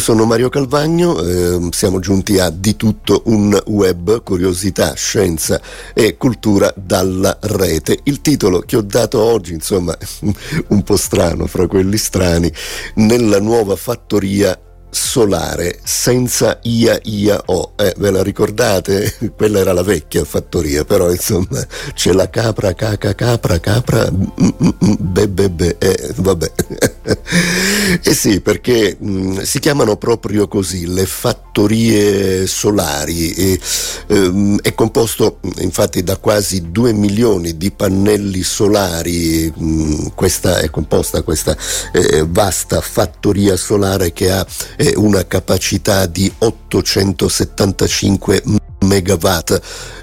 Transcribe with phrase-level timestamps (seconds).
[0.00, 5.60] sono Mario Calvagno, eh, siamo giunti a Di tutto un web, curiosità, scienza
[5.92, 7.98] e cultura dalla rete.
[8.04, 9.96] Il titolo che ho dato oggi, insomma,
[10.68, 12.50] un po' strano fra quelli strani,
[12.94, 14.58] nella nuova fattoria
[14.90, 17.72] solare senza IA IA O.
[17.76, 19.14] Eh, ve la ricordate?
[19.36, 21.64] Quella era la vecchia fattoria, però insomma
[21.94, 26.52] c'è la capra, caca, capra, capra, mm, mm, mm, be, be, be, eh, vabbè.
[28.10, 33.32] eh sì, perché mh, si chiamano proprio così le fattorie solari.
[33.34, 33.60] E,
[34.08, 39.52] ehm, è composto infatti da quasi 2 milioni di pannelli solari.
[39.54, 41.56] Mh, questa è composta questa
[41.92, 44.44] eh, vasta fattoria solare che ha
[44.76, 48.42] eh, una capacità di 875
[48.80, 49.60] megawatt,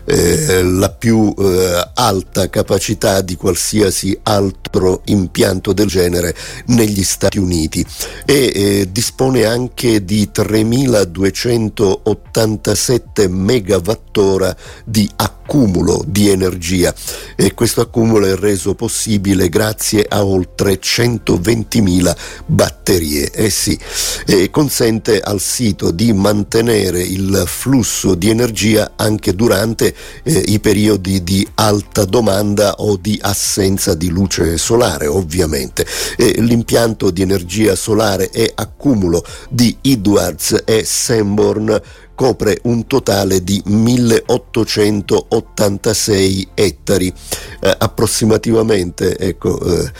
[0.07, 6.35] eh, la più eh, alta capacità di qualsiasi altro impianto del genere
[6.67, 7.85] negli Stati Uniti
[8.25, 16.93] e eh, dispone anche di 3287 megawattora di accumulo di energia
[17.35, 23.31] e questo accumulo è reso possibile grazie a oltre 120.000 batterie.
[23.31, 23.77] Eh sì,
[24.25, 30.59] e consente al sito di mantenere il flusso di energia energia anche durante eh, i
[30.59, 35.85] periodi di alta domanda o di assenza di luce solare, ovviamente.
[36.17, 41.81] E l'impianto di energia solare e accumulo di Edwards e Sanborn
[42.17, 47.13] copre un totale di 1886 ettari,
[47.59, 49.91] eh, approssimativamente, ecco, eh,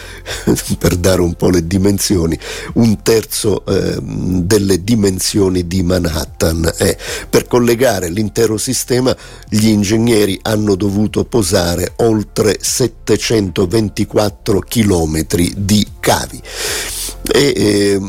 [0.79, 2.35] per dare un po' le dimensioni,
[2.73, 6.67] un terzo eh, delle dimensioni di Manhattan.
[7.29, 9.15] per collegare l'intero sistema
[9.47, 9.86] gli ingegneri
[10.41, 16.41] hanno dovuto posare oltre 724 chilometri di cavi.
[17.31, 17.99] E, eh,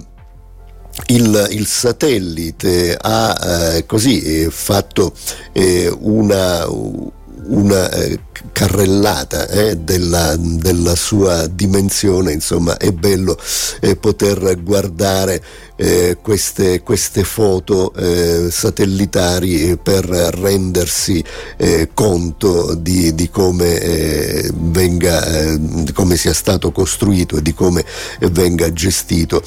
[1.07, 5.15] il, il, satellite ha eh, così eh, fatto
[5.53, 8.21] eh, una, una eh,
[8.53, 13.37] carrellata eh, della, della, sua dimensione, insomma è bello
[13.81, 15.43] eh, poter guardare
[15.81, 21.23] eh, queste, queste, foto eh, satellitari per rendersi
[21.57, 27.85] eh, conto di, di come, eh, venga, di come sia stato costruito e di come
[28.31, 29.41] venga gestito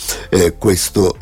[0.57, 1.17] questo,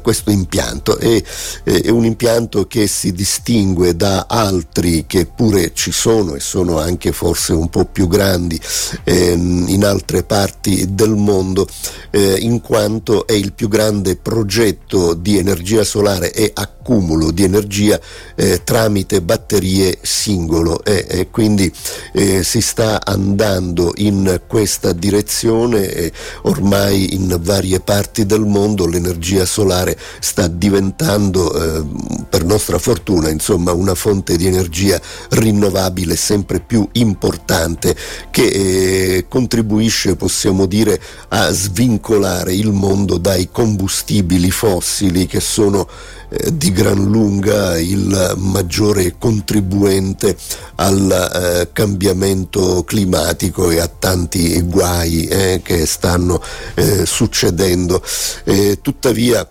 [0.00, 0.98] questo, impianto.
[0.98, 1.22] È,
[1.64, 7.03] è un impianto che si distingue da altri che pure ci sono e sono anche
[7.12, 8.60] forse un po' più grandi
[9.04, 11.66] ehm, in altre parti del mondo,
[12.10, 17.98] eh, in quanto è il più grande progetto di energia solare e accumulo di energia
[18.34, 20.82] eh, tramite batterie singolo.
[20.84, 21.72] E, e quindi
[22.12, 29.96] eh, si sta andando in questa direzione ormai in varie parti del mondo l'energia solare
[30.20, 31.84] sta diventando eh,
[32.28, 35.00] per nostra fortuna insomma una fonte di energia
[35.30, 37.96] rinnovabile sempre più importante
[38.30, 45.88] che eh, contribuisce possiamo dire a svincolare il mondo dai combustibili fossili che sono
[46.28, 50.36] eh, di gran lunga il maggiore contribuente
[50.76, 56.42] al eh, cambiamento climatico e a tanti guai eh, che stanno
[56.74, 58.02] eh, succedendo.
[58.44, 59.46] Eh, tuttavia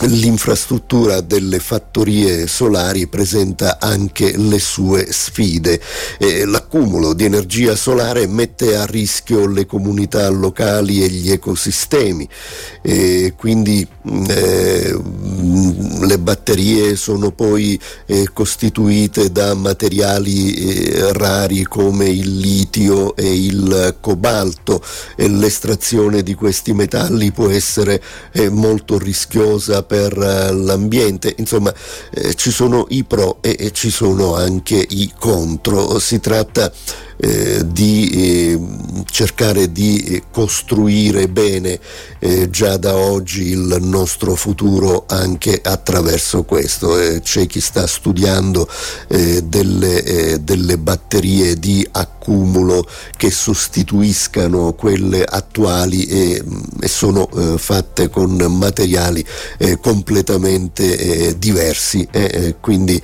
[0.00, 5.80] L'infrastruttura delle fattorie solari presenta anche le sue sfide.
[6.18, 12.28] Eh, l'accumulo di energia solare mette a rischio le comunità locali e gli ecosistemi,
[12.82, 13.86] eh, quindi
[14.28, 15.00] eh,
[16.00, 23.96] le batterie sono poi eh, costituite da materiali eh, rari come il litio e il
[24.00, 24.82] cobalto
[25.16, 28.02] e l'estrazione di questi metalli può essere
[28.32, 31.72] eh, molto rischiosa per eh, l'ambiente, insomma
[32.10, 36.72] eh, ci sono i pro e, e, ci sono anche i contro, si tratta
[37.24, 38.60] eh, di eh,
[39.10, 41.80] cercare di eh, costruire bene
[42.48, 46.96] già da oggi il nostro futuro anche attraverso questo.
[47.20, 48.66] C'è chi sta studiando
[49.06, 52.86] delle, delle, batterie di accumulo
[53.18, 56.42] che sostituiscano quelle attuali e,
[56.80, 57.28] e sono
[57.58, 59.22] fatte con materiali
[59.82, 62.98] completamente diversi e quindi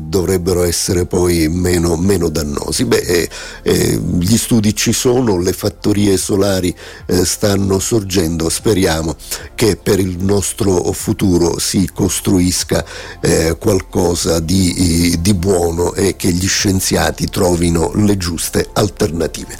[0.00, 2.84] dovrebbero essere poi meno, meno dannosi.
[2.84, 6.74] Beh, eh, eh, gli studi ci sono, le fattorie solari
[7.06, 9.16] eh, stanno sorgendo, speriamo
[9.54, 12.84] che per il nostro futuro si costruisca
[13.20, 19.56] eh, qualcosa di, di buono e che gli scienziati trovino le giuste alternative.